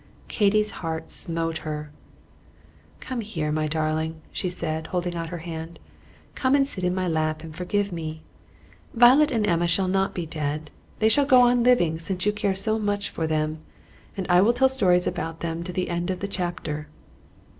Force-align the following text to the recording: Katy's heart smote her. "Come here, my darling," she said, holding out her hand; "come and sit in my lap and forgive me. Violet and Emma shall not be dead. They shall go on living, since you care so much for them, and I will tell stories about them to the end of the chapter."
Katy's 0.27 0.71
heart 0.81 1.11
smote 1.11 1.59
her. 1.59 1.91
"Come 3.01 3.21
here, 3.21 3.51
my 3.51 3.67
darling," 3.67 4.19
she 4.31 4.49
said, 4.49 4.87
holding 4.87 5.13
out 5.13 5.29
her 5.29 5.37
hand; 5.45 5.77
"come 6.33 6.55
and 6.55 6.67
sit 6.67 6.83
in 6.83 6.95
my 6.95 7.07
lap 7.07 7.43
and 7.43 7.55
forgive 7.55 7.91
me. 7.91 8.23
Violet 8.95 9.29
and 9.29 9.45
Emma 9.45 9.67
shall 9.67 9.87
not 9.87 10.15
be 10.15 10.25
dead. 10.25 10.71
They 10.97 11.07
shall 11.07 11.25
go 11.27 11.41
on 11.41 11.61
living, 11.61 11.99
since 11.99 12.25
you 12.25 12.33
care 12.33 12.55
so 12.55 12.79
much 12.79 13.11
for 13.11 13.27
them, 13.27 13.59
and 14.17 14.25
I 14.27 14.41
will 14.41 14.53
tell 14.53 14.69
stories 14.69 15.05
about 15.05 15.41
them 15.41 15.63
to 15.65 15.71
the 15.71 15.91
end 15.91 16.09
of 16.09 16.19
the 16.19 16.27
chapter." 16.27 16.87